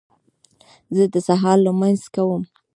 زه 0.95 1.03
د 1.13 1.15
سهار 1.27 1.57
لمونځ 1.65 2.01
کوم 2.15 2.43